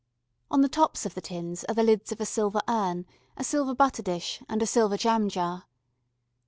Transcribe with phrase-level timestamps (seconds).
[0.49, 3.05] On the tops of the tins are the lids of a silver urn,
[3.37, 5.65] a silver butter dish, and a silver jam jar.